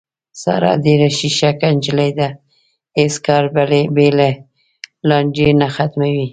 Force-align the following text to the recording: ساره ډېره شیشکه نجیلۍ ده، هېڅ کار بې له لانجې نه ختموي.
ساره 0.41 0.71
ډېره 0.85 1.07
شیشکه 1.17 1.67
نجیلۍ 1.75 2.11
ده، 2.19 2.29
هېڅ 2.97 3.13
کار 3.25 3.43
بې 3.95 4.09
له 4.19 4.29
لانجې 5.07 5.49
نه 5.59 5.67
ختموي. 5.75 6.27